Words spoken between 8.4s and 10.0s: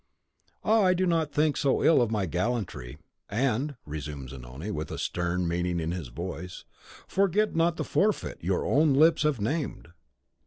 your own lips have named."